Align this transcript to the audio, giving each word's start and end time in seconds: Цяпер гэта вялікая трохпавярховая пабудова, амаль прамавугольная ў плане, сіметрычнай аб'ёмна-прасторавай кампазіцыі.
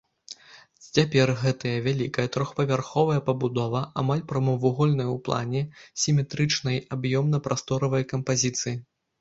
Цяпер 0.97 1.31
гэта 1.41 1.73
вялікая 1.87 2.25
трохпавярховая 2.35 3.19
пабудова, 3.29 3.83
амаль 4.05 4.25
прамавугольная 4.31 5.07
ў 5.15 5.17
плане, 5.29 5.61
сіметрычнай 6.05 6.83
аб'ёмна-прасторавай 6.99 8.03
кампазіцыі. 8.15 8.77